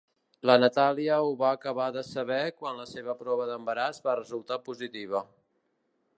La 0.49 0.53
Natàlia 0.61 1.19
ho 1.27 1.35
va 1.41 1.51
acabar 1.57 1.87
de 1.97 2.03
saber 2.07 2.39
quan 2.63 2.81
la 2.81 2.89
seva 2.93 3.17
prova 3.23 3.49
d'embaràs 3.51 4.03
va 4.09 4.19
resultar 4.23 4.63
positiva. 4.73 5.25